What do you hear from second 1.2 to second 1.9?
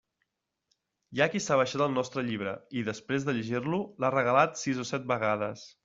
ha qui s'ha baixat